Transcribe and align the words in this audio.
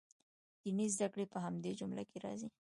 دیني 0.61 0.87
زده 0.95 1.07
کړې 1.13 1.25
په 1.33 1.37
همدې 1.45 1.71
جمله 1.79 2.03
کې 2.09 2.17
راځي. 2.25 2.49